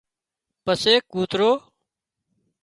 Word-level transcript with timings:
پسي 0.63 0.93
ڪوترو 1.11 1.51